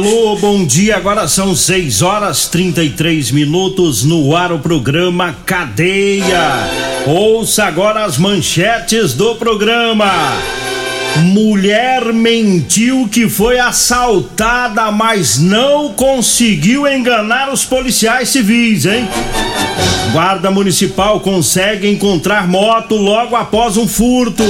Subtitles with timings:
[0.00, 0.96] Alô, bom dia.
[0.96, 6.70] Agora são 6 horas 33 minutos no ar o programa Cadeia.
[7.06, 10.10] Ouça agora as manchetes do programa.
[11.18, 19.06] Mulher mentiu que foi assaltada, mas não conseguiu enganar os policiais civis, hein?
[20.12, 24.44] Guarda Municipal consegue encontrar moto logo após um furto.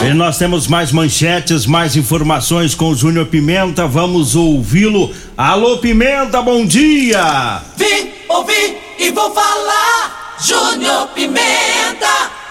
[0.00, 3.86] E nós temos mais manchetes, mais informações com o Júnior Pimenta.
[3.86, 5.14] Vamos ouvi-lo.
[5.36, 7.62] Alô, Pimenta, bom dia!
[7.76, 10.36] Vim, ouvi e vou falar.
[10.40, 12.42] Júnior Pimenta.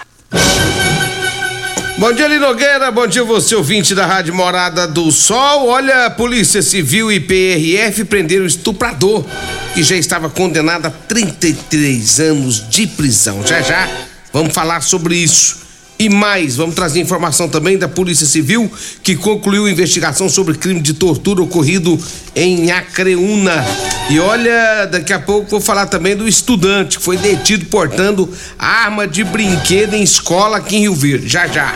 [1.98, 2.90] Bom dia, Linogueira.
[2.90, 5.68] Bom dia, você, ouvinte da Rádio Morada do Sol.
[5.68, 9.24] Olha, Polícia Civil e PRF prenderam o estuprador
[9.72, 13.46] que já estava condenado a 33 anos de prisão.
[13.46, 13.88] Já já
[14.32, 15.61] vamos falar sobre isso.
[16.02, 18.68] E mais, vamos trazer informação também da Polícia Civil
[19.04, 21.96] que concluiu investigação sobre crime de tortura ocorrido
[22.34, 23.64] em Acreúna.
[24.10, 28.28] E olha, daqui a pouco vou falar também do estudante que foi detido portando
[28.58, 31.28] arma de brinquedo em escola aqui em Rio Verde.
[31.28, 31.72] Já já.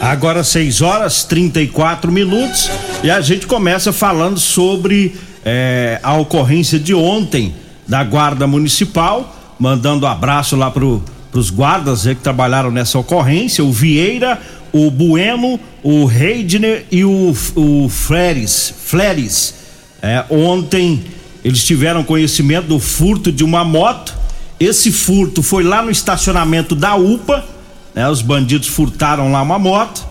[0.00, 2.70] Agora 6 horas 34 minutos
[3.04, 5.14] e a gente começa falando sobre
[5.44, 7.54] eh, a ocorrência de ontem
[7.86, 11.04] da Guarda Municipal, mandando abraço lá pro
[11.38, 14.40] os guardas que trabalharam nessa ocorrência, o Vieira,
[14.72, 18.74] o Bueno, o Reidner e o, o Fleres.
[18.84, 19.54] Fleres.
[20.02, 21.04] É, ontem
[21.44, 24.14] eles tiveram conhecimento do furto de uma moto.
[24.58, 27.44] Esse furto foi lá no estacionamento da UPA.
[27.94, 30.06] Né, os bandidos furtaram lá uma moto.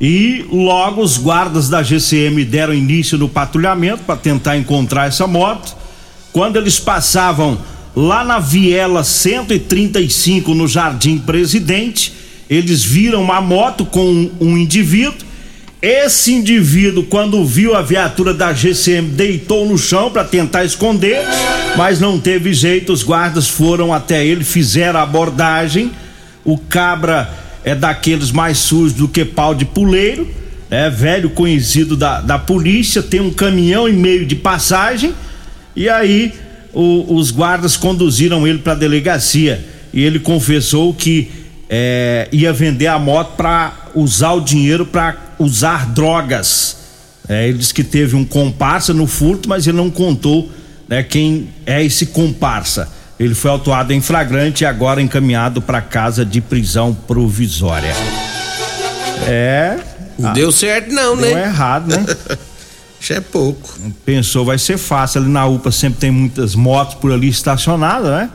[0.00, 5.76] E logo os guardas da GCM deram início no patrulhamento para tentar encontrar essa moto.
[6.32, 7.58] Quando eles passavam
[7.94, 12.12] lá na Viela 135 no Jardim Presidente,
[12.48, 15.28] eles viram uma moto com um indivíduo.
[15.82, 21.22] Esse indivíduo, quando viu a viatura da GCM, deitou no chão para tentar esconder,
[21.76, 22.92] mas não teve jeito.
[22.92, 25.90] Os guardas foram até ele, fizeram a abordagem.
[26.44, 27.32] O cabra
[27.64, 30.28] é daqueles mais sujos do que pau de puleiro,
[30.70, 35.14] é velho conhecido da, da polícia, tem um caminhão e meio de passagem.
[35.74, 36.32] E aí
[36.72, 41.30] o, os guardas conduziram ele para a delegacia e ele confessou que
[41.68, 46.76] é, ia vender a moto para usar o dinheiro para usar drogas.
[47.28, 50.50] É, ele disse que teve um comparsa no furto, mas ele não contou
[50.88, 52.88] né, quem é esse comparsa.
[53.18, 57.94] Ele foi autuado em flagrante e agora encaminhado para casa de prisão provisória.
[59.28, 59.78] É.
[60.18, 61.44] Não deu certo, não, deu né?
[61.44, 62.04] errado, né?
[63.00, 63.68] Isso é pouco.
[64.04, 65.22] Pensou, vai ser fácil.
[65.22, 68.30] Ali na UPA sempre tem muitas motos por ali estacionadas, né?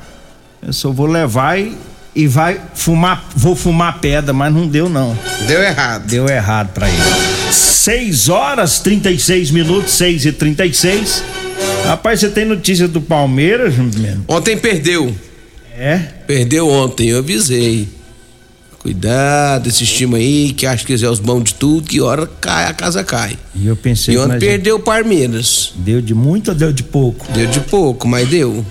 [0.65, 1.77] Eu só vou levar e,
[2.15, 5.15] e vai fumar, vou fumar pedra, mas não deu não.
[5.47, 6.07] Deu errado.
[6.07, 6.97] Deu errado pra ele.
[7.51, 11.23] 6 horas 36 minutos, 6 e 36
[11.85, 14.25] Rapaz, você tem notícia do Palmeiras, mesmo?
[14.27, 15.15] Ontem perdeu.
[15.77, 15.97] É?
[16.25, 17.87] Perdeu ontem, eu avisei.
[18.85, 22.67] Cuidado, esse time aí, que acha que é os bons de tudo, que hora cai,
[22.67, 23.35] a casa cai.
[23.55, 25.73] E eu pensei E ontem perdeu o Palmeiras.
[25.77, 27.25] Deu de muito ou deu de pouco?
[27.31, 28.63] Deu de pouco, mas deu.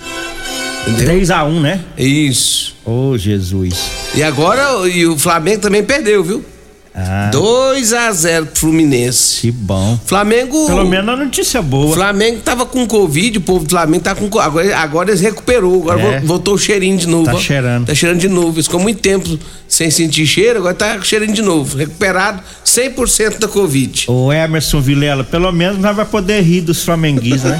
[0.83, 1.05] Entendeu?
[1.05, 1.83] 3 a 1 né?
[1.97, 2.77] Isso.
[2.85, 3.91] Ô, Jesus.
[4.15, 6.45] E agora e o Flamengo também perdeu, viu?
[6.97, 9.41] Ah, 2 a 0 pro Fluminense.
[9.41, 9.99] que bom.
[10.05, 10.65] Flamengo.
[10.65, 11.93] Pelo menos a notícia boa.
[11.93, 14.29] Flamengo tava com Covid, o povo do Flamengo tá com.
[14.29, 16.19] co- Agora, agora eles recuperou, agora É.
[16.21, 17.25] vo- voltou o cheirinho de novo.
[17.25, 17.37] Tá ó.
[17.39, 17.87] cheirando.
[17.87, 18.55] Tá cheirando de novo.
[18.55, 19.37] Eles ficou muito tempo
[19.67, 21.77] sem sentir cheiro, agora tá cheirando de novo.
[21.77, 24.05] Recuperado 100% da Covid.
[24.07, 27.59] Ô Emerson Vilela, pelo menos nós vai poder rir dos flamenguistas, né?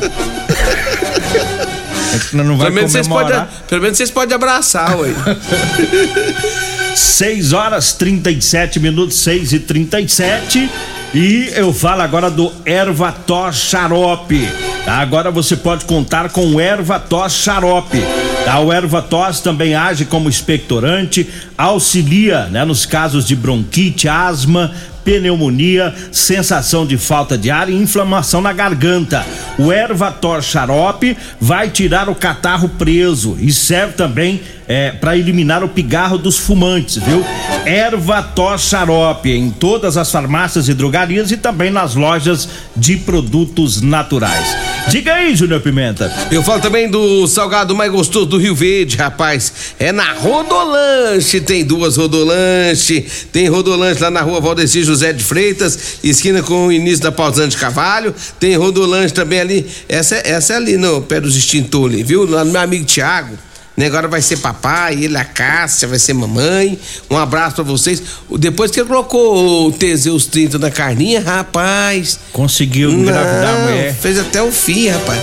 [2.13, 3.47] É que nós não vai Pelo menos, vocês comemorar.
[3.47, 5.09] podem, pelo menos vocês podem abraçar, ué.
[6.95, 10.69] 6 horas 37 minutos, 6 e 37
[11.13, 14.47] e eu falo agora do Ervator Xarope.
[14.87, 18.01] Agora você pode contar com o Ervator Xarope.
[18.45, 18.59] Tá?
[18.59, 21.27] O Ervatos também age como expectorante,
[21.57, 24.73] auxilia né, nos casos de bronquite, asma,
[25.05, 29.23] pneumonia, sensação de falta de ar e inflamação na garganta.
[29.57, 35.69] O Ervator xarope vai tirar o catarro preso e serve também é, para eliminar o
[35.69, 37.23] pigarro dos fumantes, viu?
[37.65, 44.55] Ervator xarope em todas as farmácias e drogarias e também nas lojas de produtos naturais.
[44.87, 46.11] Diga aí, Júnior Pimenta.
[46.31, 49.53] Eu falo também do salgado mais gostoso do Rio Verde, rapaz.
[49.79, 53.05] É na Rodolanche, tem duas Rodolanche.
[53.31, 57.49] Tem Rodolanche lá na rua Valdeci José de Freitas, esquina com o início da Pausante
[57.49, 58.15] de Cavalho.
[58.39, 59.67] Tem Rodolanche também ali.
[59.89, 62.25] Essa, essa é ali no pé dos extintores, viu?
[62.25, 63.37] Lá no meu amigo Tiago.
[63.75, 66.79] Né, agora vai ser papai, ele a Cássia, vai ser mamãe.
[67.11, 68.01] Um abraço para vocês.
[68.39, 72.17] Depois que ele colocou o Teseus 30 na carninha, rapaz.
[72.31, 73.93] Conseguiu engravidar a mulher.
[73.93, 75.21] Fez até o fim, rapaz.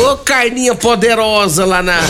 [0.00, 2.00] Ô carninha poderosa lá na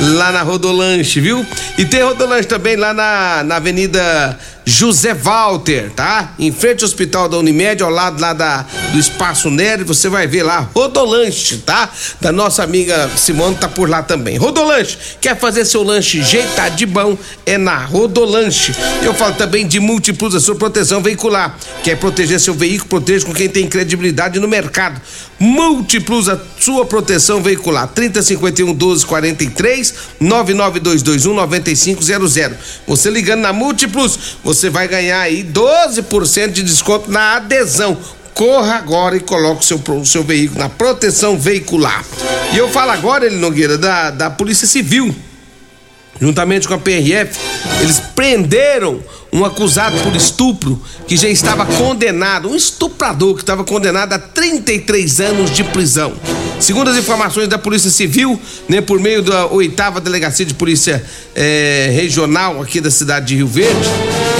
[0.00, 1.46] lá na Rodolanche, viu?
[1.78, 4.36] E tem Rodolanche também lá na, na Avenida
[4.68, 6.34] José Walter, tá?
[6.40, 10.26] Em frente ao Hospital da Unimed, ao lado lá da, do Espaço Nery, você vai
[10.26, 11.88] ver lá Rodolanche, tá?
[12.20, 14.36] Da nossa amiga Simone tá por lá também.
[14.36, 17.16] Rodolanche, quer fazer seu lanche jeitar de bom?
[17.46, 18.74] É na Rodolanche.
[19.04, 21.56] Eu falo também de Multiplus, a sua proteção veicular.
[21.84, 22.88] Quer proteger seu veículo?
[22.88, 25.00] Proteja com quem tem credibilidade no mercado.
[25.38, 27.86] Multiplus, a sua proteção veicular.
[27.88, 32.56] 3051 1243 99221 9500.
[32.86, 37.96] Você ligando na Multiplus, você vai ganhar aí 12% de desconto na adesão.
[38.34, 42.04] Corra agora e coloque o seu, seu veículo na proteção veicular.
[42.52, 45.14] E eu falo agora, ele Nogueira, da, da Polícia Civil.
[46.20, 47.38] Juntamente com a PRF,
[47.80, 54.14] eles prenderam um acusado por estupro que já estava condenado, um estuprador que estava condenado
[54.14, 56.14] a 33 anos de prisão.
[56.58, 61.04] Segundo as informações da Polícia Civil, né, por meio da oitava delegacia de polícia
[61.34, 63.88] eh, regional aqui da cidade de Rio Verde,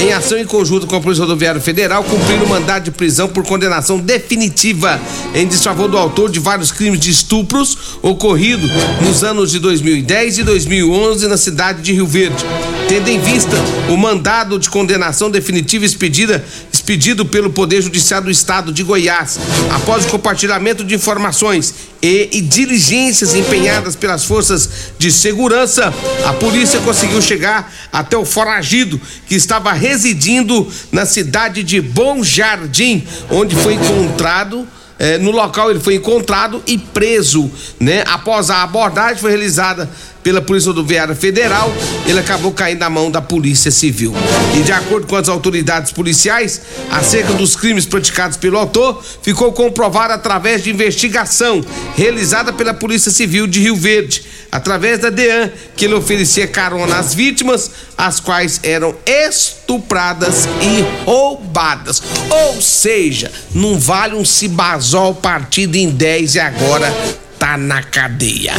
[0.01, 3.99] em ação em conjunto com a Polícia Rodoviária Federal, cumpriram mandado de prisão por condenação
[3.99, 5.01] definitiva
[5.35, 8.71] em desfavor do autor de vários crimes de estupros ocorridos
[9.01, 12.45] nos anos de 2010 e 2011 na cidade de Rio Verde.
[12.89, 13.57] Tendo em vista
[13.91, 19.41] o mandado de condenação definitiva expedida, expedido pelo Poder Judiciário do Estado de Goiás,
[19.73, 25.93] após o compartilhamento de informações e, e diligências empenhadas pelas forças de segurança,
[26.25, 33.05] a polícia conseguiu chegar até o foragido que estava residindo na cidade de Bom Jardim,
[33.31, 34.67] onde foi encontrado
[34.99, 38.03] é, no local ele foi encontrado e preso, né?
[38.07, 39.91] Após a abordagem foi realizada
[40.27, 41.73] pela Polícia Rodoviária Federal,
[42.05, 44.13] ele acabou caindo na mão da Polícia Civil.
[44.59, 50.13] E de acordo com as autoridades policiais, acerca dos crimes praticados pelo autor, ficou comprovado
[50.13, 51.65] através de investigação
[51.95, 57.15] realizada pela Polícia Civil de Rio Verde, através da DEAN, que ele oferecia carona às
[57.15, 62.03] vítimas, as quais eram estupradas e roubadas.
[62.29, 66.93] Ou seja, não vale um cibazol partido em 10 e agora
[67.39, 68.55] tá na cadeia.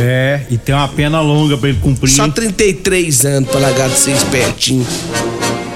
[0.00, 0.19] É,
[0.50, 2.10] e tem uma pena longa pra ele cumprir.
[2.10, 4.84] Só 33 anos pra largar de ser espertinho.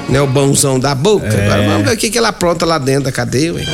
[0.08, 1.26] Né, o bonzão da boca.
[1.26, 1.46] É.
[1.46, 3.64] Agora vamos ver o que, que ela apronta lá dentro da cadeia, ué.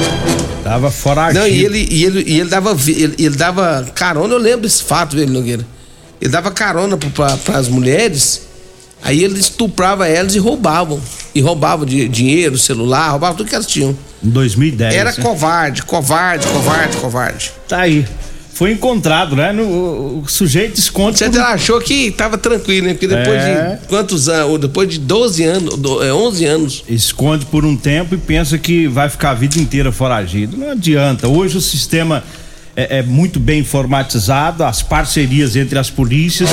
[0.63, 1.41] Tava foragido.
[1.41, 4.83] Não, e ele, e ele, e ele dava ele, ele dava carona, eu lembro desse
[4.85, 5.67] fato, velho Nogueira.
[6.21, 8.43] Ele dava carona para as mulheres,
[9.03, 11.01] aí ele estuprava elas e roubavam.
[11.35, 13.97] E roubavam de, dinheiro, celular, roubavam tudo que elas tinham.
[14.23, 14.95] Em 2010.
[14.95, 15.23] Era né?
[15.23, 17.53] covarde, covarde, covarde, covarde.
[17.67, 18.07] Tá aí.
[18.53, 19.53] Foi encontrado, né?
[19.53, 21.19] No, o sujeito esconde.
[21.19, 22.93] Você por- achou que tava tranquilo, né?
[22.93, 23.79] Porque depois É.
[23.81, 24.61] de quantos anos?
[24.61, 26.85] Depois de 12 anos, do- é, 11 anos.
[26.89, 30.57] esconde por um tempo e pensa que vai ficar a vida inteira foragido.
[30.59, 31.27] Não adianta.
[31.27, 32.23] Hoje o sistema
[32.77, 36.51] é, é muito bem informatizado, as parcerias entre as polícias.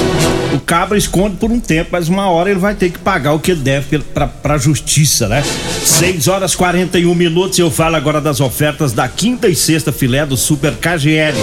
[0.53, 3.39] O cabra esconde por um tempo, mas uma hora ele vai ter que pagar o
[3.39, 5.43] que ele deve pra, pra justiça, né?
[5.83, 7.59] 6 horas 41 minutos.
[7.59, 11.37] Eu falo agora das ofertas da quinta e sexta filé do Super KGL.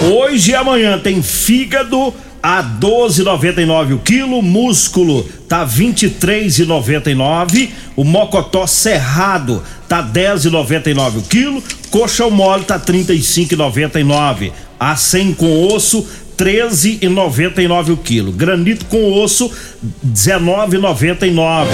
[0.00, 9.62] Hoje e amanhã tem fígado a 12,99 o quilo, músculo tá 23,99, o mocotó cerrado
[9.88, 16.06] tá 10,99 o quilo, coxa mole tá 35,99, a 100 com osso
[16.38, 18.30] 13,99 o quilo.
[18.30, 19.50] Granito com osso
[20.06, 21.66] 19,99.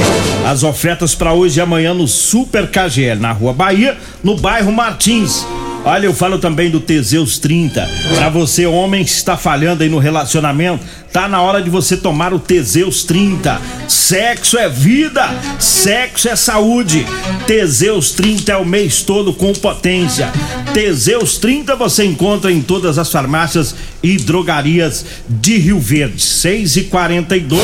[0.47, 5.47] As ofertas para hoje e amanhã no Super KGL na Rua Bahia, no bairro Martins.
[5.87, 7.87] Olha, eu falo também do Teseus 30.
[8.17, 10.83] Para você, homem que está falhando aí no relacionamento,
[11.15, 13.61] Tá na hora de você tomar o Teseus 30.
[13.87, 15.23] Sexo é vida,
[15.61, 17.07] sexo é saúde.
[17.47, 20.33] Teseus 30 é o mês todo com potência.
[20.73, 26.21] Teseus 30 você encontra em todas as farmácias e drogarias de Rio Verde.
[26.21, 27.63] 6 e 42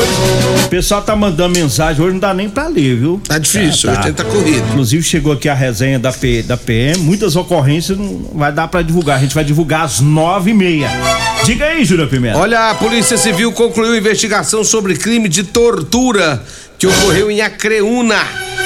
[0.63, 3.21] O pessoal tá mandando mensagem hoje, não dá nem pra ler, viu?
[3.27, 4.65] Tá difícil, tá, hoje tá corrido.
[4.69, 8.81] Inclusive chegou aqui a resenha da, P, da PM, muitas ocorrências não vai dar pra
[8.81, 9.17] divulgar.
[9.17, 10.89] A gente vai divulgar às nove e meia.
[11.43, 12.37] Diga aí, Júlio Pimenta.
[12.37, 16.43] Olha, a Polícia Civil concluiu investigação sobre crime de tortura
[16.77, 18.19] que ocorreu em Acreúna.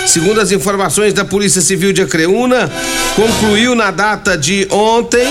[0.07, 2.71] Segundo as informações da Polícia Civil de Acreúna,
[3.15, 5.27] concluiu na data de ontem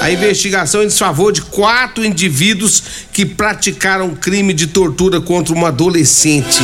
[0.00, 2.82] a investigação em desfavor de quatro indivíduos
[3.12, 6.60] que praticaram crime de tortura contra uma adolescente.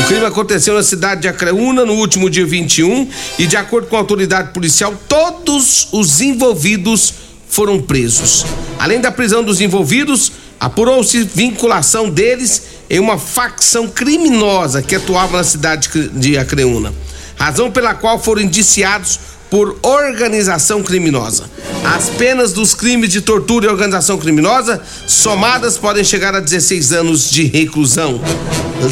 [0.00, 3.06] O crime aconteceu na cidade de Acreúna no último dia 21
[3.38, 7.12] e, de acordo com a autoridade policial, todos os envolvidos
[7.50, 8.46] foram presos.
[8.78, 15.44] Além da prisão dos envolvidos, apurou-se vinculação deles em uma facção criminosa que atuava na
[15.44, 16.92] cidade de Acreúna,
[17.36, 21.50] razão pela qual foram indiciados por organização criminosa.
[21.84, 27.28] As penas dos crimes de tortura e organização criminosa somadas podem chegar a 16 anos
[27.30, 28.20] de reclusão.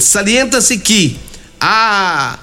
[0.00, 1.16] Salienta-se que
[1.60, 2.38] a,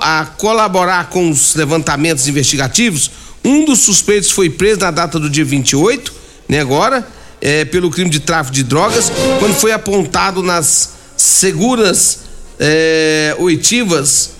[0.00, 3.10] a colaborar com os levantamentos investigativos,
[3.42, 6.12] um dos suspeitos foi preso na data do dia 28,
[6.48, 7.06] né, agora,
[7.40, 12.20] é, pelo crime de tráfico de drogas, quando foi apontado nas seguras
[12.58, 14.30] é, oitivas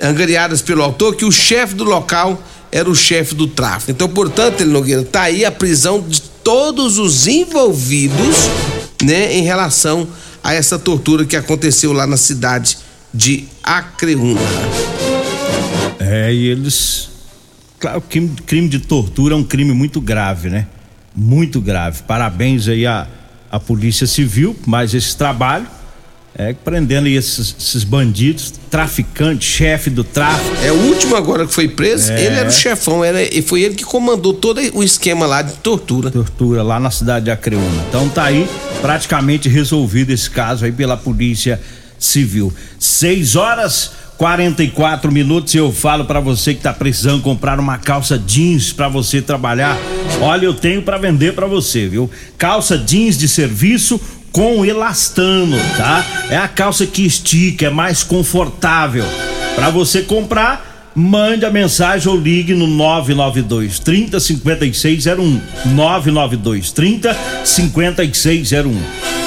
[0.00, 3.90] angariadas pelo autor que o chefe do local era o chefe do tráfico.
[3.90, 8.36] Então, portanto, ele Nogueira, tá aí a prisão de todos os envolvidos,
[9.02, 10.08] né, em relação
[10.42, 12.78] a essa tortura que aconteceu lá na cidade
[13.12, 14.40] de Acreúna.
[15.98, 17.08] É, e eles.
[17.78, 20.66] Claro, crime, crime de tortura é um crime muito grave, né?
[21.20, 22.02] Muito grave.
[22.04, 23.06] Parabéns aí à,
[23.50, 25.66] à Polícia Civil, mais esse trabalho
[26.38, 30.56] é, prendendo aí esses, esses bandidos, traficante, chefe do tráfico.
[30.62, 32.24] É o último agora que foi preso, é.
[32.24, 35.54] ele era o chefão, era, e foi ele que comandou todo o esquema lá de
[35.54, 36.12] tortura.
[36.12, 37.84] Tortura lá na cidade de Acreúna.
[37.88, 38.48] Então tá aí
[38.80, 41.60] praticamente resolvido esse caso aí pela Polícia
[41.98, 42.52] Civil.
[42.78, 48.72] 6 horas 44 minutos eu falo para você que tá precisando comprar uma calça jeans
[48.72, 49.78] para você trabalhar.
[50.20, 52.10] Olha, eu tenho para vender para você, viu?
[52.36, 54.00] Calça jeans de serviço
[54.32, 56.04] com elastano, tá?
[56.30, 59.04] É a calça que estica, é mais confortável.
[59.54, 60.67] Para você comprar,
[60.98, 65.40] mande a mensagem ou ligue no 992 30 5601.
[65.66, 68.76] 992 30 5601.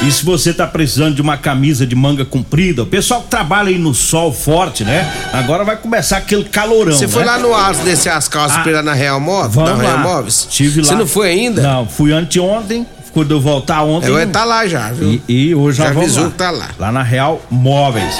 [0.03, 3.69] E se você tá precisando de uma camisa de manga comprida, o pessoal que trabalha
[3.69, 5.09] aí no sol forte, né?
[5.31, 6.91] Agora vai começar aquele calorão.
[6.91, 7.13] Você né?
[7.13, 9.53] foi lá no Aço descer as calças ah, na Real Móveis?
[9.53, 9.83] Vamos na.
[9.83, 10.47] Real Móveis?
[10.49, 10.87] Tive lá.
[10.87, 11.61] Você não foi ainda?
[11.61, 14.09] Não, fui anteontem quando eu voltar ontem.
[14.09, 15.21] Eu tá lá já, viu?
[15.27, 16.69] E, e hoje já avisou que tá lá.
[16.79, 18.15] Lá na Real Móveis.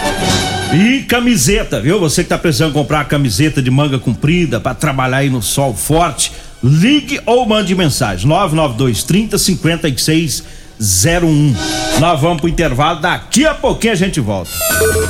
[0.73, 1.99] E camiseta, viu?
[1.99, 5.75] Você que tá precisando comprar uma camiseta de manga comprida para trabalhar aí no sol
[5.75, 6.31] forte,
[6.63, 8.27] ligue ou mande mensagem.
[8.27, 10.43] 992 30 56
[10.79, 11.55] 01.
[11.99, 14.49] Nós vamos pro intervalo, daqui a pouquinho a gente volta.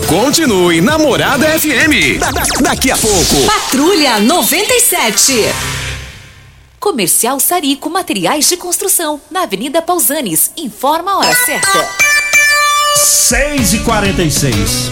[0.07, 2.17] Continue Namorada FM.
[2.19, 3.45] Da- da- daqui a pouco.
[3.45, 5.33] Patrulha 97.
[6.79, 10.51] Comercial Sarico Materiais de Construção, na Avenida Pausanes.
[10.57, 11.87] Informa a hora certa.
[12.95, 14.91] 6 e 46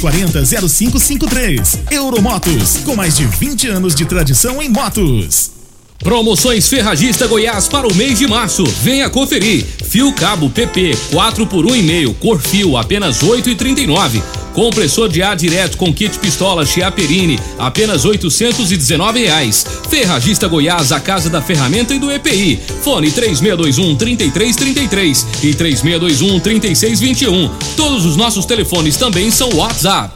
[0.00, 1.78] 99240 0553.
[1.90, 5.50] Euromotos, com mais de 20 anos de tradição em motos.
[5.98, 8.64] Promoções Ferragista Goiás para o mês de março.
[8.82, 9.64] Venha conferir.
[9.84, 14.41] Fio cabo PP 4 por 1,5, cor fio apenas 8,39.
[14.52, 19.66] Compressor de ar direto com kit pistola Chiaperini, apenas 819 reais.
[19.88, 22.60] Ferragista Goiás, a casa da ferramenta e do EPI.
[22.82, 27.50] Fone 3621 3333 e 3621 3621.
[27.76, 30.14] Todos os nossos telefones também são WhatsApp.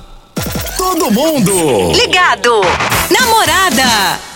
[0.77, 2.61] Todo mundo Ligado.
[3.11, 4.36] Namorada.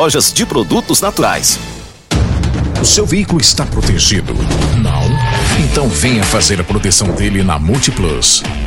[0.33, 1.59] de produtos naturais.
[2.81, 4.33] O seu veículo está protegido?
[4.81, 5.03] Não?
[5.63, 8.41] Então venha fazer a proteção dele na Multiplus.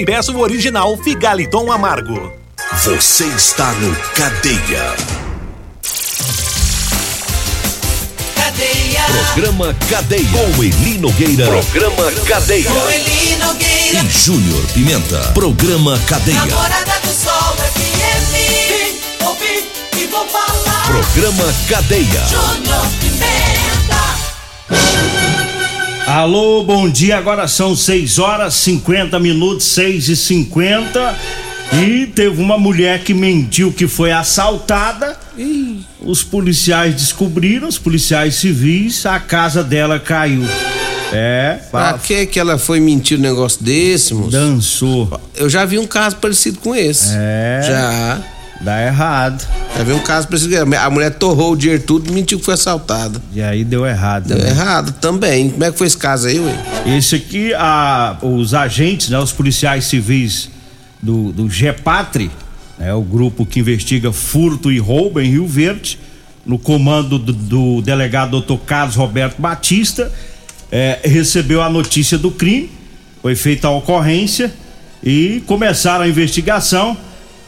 [0.00, 2.32] e peça o original Figaliton Amargo.
[2.84, 4.96] Você está no Cadeia.
[8.34, 9.04] Cadeia.
[9.04, 10.28] Programa Cadeia.
[10.30, 11.44] Com Eli Nogueira.
[11.44, 12.70] Programa Cadeia.
[12.70, 14.02] Com Eli Nogueira.
[14.02, 15.18] E Júnior Pimenta.
[15.34, 16.46] Programa Cadeia.
[16.46, 18.32] Namorada do Sol FM.
[18.68, 20.86] Vim, ouvi e vou falar.
[20.86, 22.24] Programa Cadeia.
[22.26, 23.50] Júnior Pimenta.
[26.10, 27.16] Alô, bom dia.
[27.16, 31.16] Agora são 6 horas 50 minutos, 6 e 50
[31.72, 35.16] E teve uma mulher que mentiu que foi assaltada.
[36.00, 40.42] Os policiais descobriram, os policiais civis, a casa dela caiu.
[41.12, 41.60] É.
[41.70, 44.32] Pra que que ela foi mentir um negócio desse, moço?
[44.32, 45.20] Dançou.
[45.36, 47.10] Eu já vi um caso parecido com esse.
[47.12, 47.60] É.
[47.62, 48.39] Já.
[48.60, 49.46] Dá errado.
[49.76, 50.76] Já vi um caso esse.
[50.76, 53.20] A mulher torrou o dinheiro tudo e mentiu que foi assaltada.
[53.32, 54.28] E aí deu errado.
[54.28, 54.50] Deu né?
[54.50, 55.50] errado também.
[55.50, 56.54] Como é que foi esse caso aí, ué?
[56.86, 60.50] Esse aqui, a, os agentes, né, os policiais civis
[61.02, 62.30] do, do GEPATRI,
[62.78, 65.98] né, o grupo que investiga furto e roubo em Rio Verde,
[66.44, 68.56] no comando do, do delegado Dr.
[68.66, 70.12] Carlos Roberto Batista,
[70.70, 72.70] eh, recebeu a notícia do crime,
[73.22, 74.52] foi feita a ocorrência
[75.02, 76.96] e começaram a investigação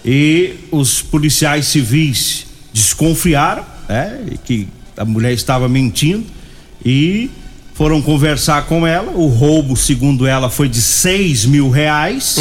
[0.05, 6.25] e os policiais civis desconfiaram, né, que a mulher estava mentindo
[6.85, 7.31] e
[7.75, 9.13] foram conversar com ela.
[9.13, 12.37] O roubo, segundo ela, foi de seis mil reais.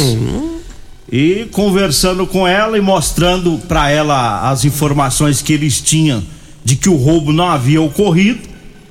[1.10, 6.22] E conversando com ela e mostrando para ela as informações que eles tinham
[6.64, 8.40] de que o roubo não havia ocorrido,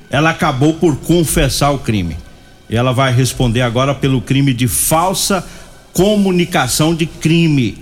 [0.09, 2.17] ela acabou por confessar o crime.
[2.69, 5.45] E ela vai responder agora pelo crime de falsa
[5.93, 7.77] comunicação de crime.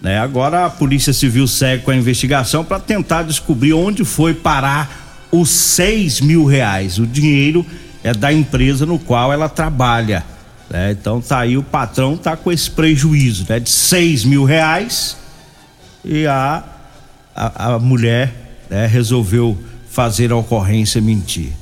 [0.00, 0.18] Né?
[0.18, 5.50] Agora a Polícia Civil segue com a investigação para tentar descobrir onde foi parar os
[5.50, 6.98] seis mil reais.
[6.98, 7.64] O dinheiro
[8.02, 10.24] é da empresa no qual ela trabalha.
[10.70, 10.92] Né?
[10.92, 13.60] Então tá aí o patrão tá com esse prejuízo, né?
[13.60, 15.16] De seis mil reais
[16.04, 16.64] e a,
[17.34, 18.32] a, a mulher
[18.70, 19.58] né, resolveu
[19.90, 21.52] fazer a ocorrência mentir.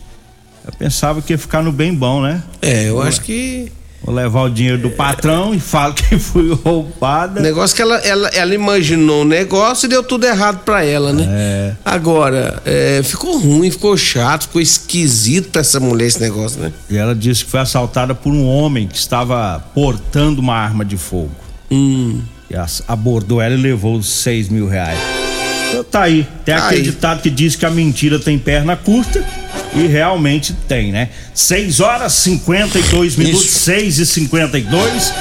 [0.64, 2.42] Eu pensava que ia ficar no bem bom, né?
[2.60, 3.72] É, eu acho que.
[4.02, 7.40] Vou levar o dinheiro do patrão e falo que fui roubada.
[7.40, 11.26] Negócio que ela, ela, ela imaginou o negócio e deu tudo errado pra ela, né?
[11.28, 11.72] É.
[11.84, 16.72] Agora, é, ficou ruim, ficou chato, ficou esquisito pra essa mulher esse negócio, né?
[16.88, 20.96] E ela disse que foi assaltada por um homem que estava portando uma arma de
[20.96, 21.30] fogo.
[21.70, 22.22] Hum.
[22.50, 22.54] E
[22.86, 24.98] abordou ela e levou os seis mil reais.
[25.68, 26.26] Então tá aí.
[26.46, 27.18] Tem Tá aquele aí.
[27.22, 29.22] que diz que a mentira tem perna curta.
[29.74, 31.08] E realmente tem, né?
[31.34, 35.12] 6 horas 52 minutos, 6 e 52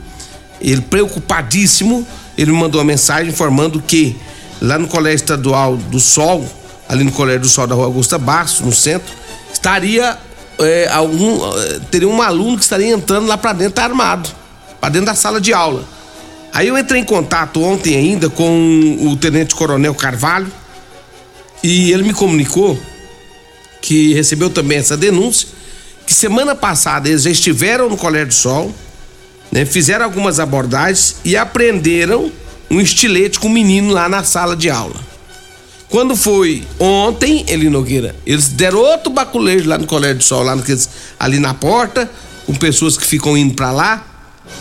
[0.60, 2.06] ele preocupadíssimo,
[2.38, 4.16] ele me mandou uma mensagem informando que
[4.62, 6.48] lá no Colégio Estadual do Sol,
[6.88, 9.12] ali no Colégio do Sol da Rua Augusta Bastos, no centro,
[9.52, 10.18] estaria
[10.60, 14.30] é, algum é, teria um aluno que estaria entrando lá para dentro armado,
[14.80, 15.84] para dentro da sala de aula.
[16.54, 20.52] Aí eu entrei em contato ontem ainda com o Tenente Coronel Carvalho
[21.64, 22.80] e ele me comunicou
[23.82, 25.48] que recebeu também essa denúncia,
[26.06, 28.76] que semana passada eles já estiveram no Colégio do Sol,
[29.52, 32.32] né, fizeram algumas abordagens e apreenderam
[32.70, 34.96] um estilete com um menino lá na sala de aula.
[35.90, 40.56] Quando foi ontem, Eli Nogueira, eles deram outro baculejo lá no Colégio do Sol, lá
[40.56, 42.10] naqueles, ali na porta,
[42.46, 44.06] com pessoas que ficam indo pra lá,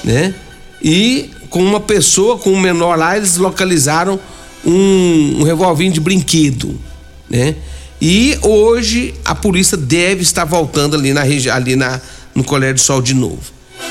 [0.02, 0.34] né?
[0.82, 4.18] E com uma pessoa, com um menor lá, eles localizaram
[4.64, 6.80] um, um revolvinho de brinquedo,
[7.28, 7.56] né?
[8.00, 12.00] E hoje a polícia deve estar voltando ali na região, ali na,
[12.34, 13.42] no Colégio do Sol de novo.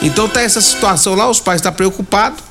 [0.01, 2.41] Então tá essa situação lá, os pais estão preocupados,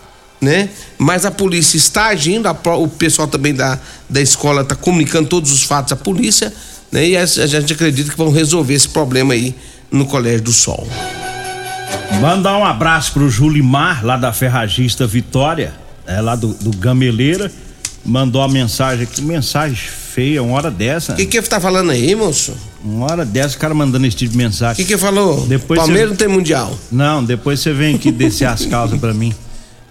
[0.40, 0.68] né?
[0.99, 5.51] Mas a polícia está agindo, a o pessoal também da, da escola está comunicando todos
[5.51, 6.53] os fatos à polícia,
[6.92, 7.09] né?
[7.09, 9.55] E a, a gente acredita que vão resolver esse problema aí
[9.90, 10.87] no Colégio do Sol.
[12.20, 15.72] Mandar um abraço pro Julimar, lá da Ferragista Vitória,
[16.07, 17.50] é lá do, do Gameleira.
[18.04, 21.12] Mandou uma mensagem aqui, mensagem feia, uma hora dessa.
[21.12, 22.54] O que que tá falando aí, moço?
[22.83, 24.72] Uma hora dessa, o cara mandando esse tipo de mensagem.
[24.83, 25.46] O que que falou?
[25.46, 26.76] Depois Palmeiras você- não tem mundial.
[26.90, 29.35] Não, depois você vem aqui descer as calças pra mim.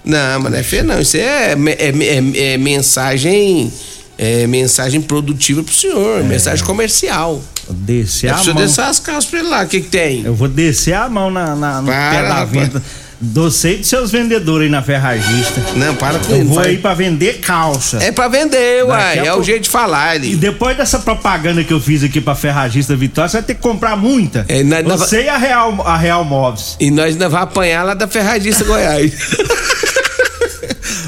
[0.03, 0.99] Não, mas não é feio não.
[0.99, 1.57] Isso é, é,
[1.89, 3.71] é- é mensagem.
[4.19, 7.39] É mensagem produtiva pro senhor, mensagem comercial.
[7.69, 8.55] Descer É a mão.
[8.55, 9.63] descer as calças pra ele lá.
[9.63, 10.23] O que que tem?
[10.23, 12.49] Eu vou descer a mão na, na, no Para, pé da rapaz.
[12.49, 12.83] venda.
[13.19, 15.59] Docei de seus vendedores aí na Ferragista.
[15.75, 16.67] Não, para com Eu vou vai.
[16.67, 17.97] aí pra vender calça.
[17.97, 19.17] É pra vender, uai.
[19.17, 20.35] É o jeito de falar E ali.
[20.35, 23.95] depois dessa propaganda que eu fiz aqui pra Ferragista Vitória, você vai ter que comprar
[23.97, 24.45] muita.
[24.47, 26.75] É, na- Você e a Real, a Real Móveis.
[26.79, 29.11] E nós ainda vamos apanhar lá da Ferragista Goiás.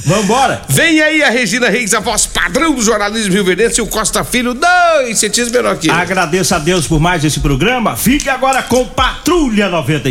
[0.09, 0.63] Vambora!
[0.67, 4.23] Vem aí a Regina Reis, a voz padrão do jornalismo Rio Verdense e o Costa
[4.23, 5.95] Filho, dois centímetros menor que ele.
[5.95, 7.95] Agradeço a Deus por mais esse programa.
[7.95, 10.07] Fique agora com Patrulha 90.